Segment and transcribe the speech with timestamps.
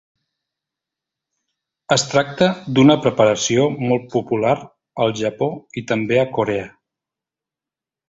[1.97, 2.47] Es tracta
[2.79, 4.57] d'una preparació molt popular
[5.07, 6.69] al Japó i també a Corea.